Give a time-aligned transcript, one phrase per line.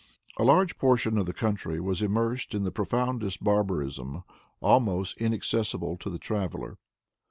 [0.39, 4.23] A large portion of the country was immersed in the profoundest barbarism,
[4.59, 6.79] almost inaccessible to the traveler.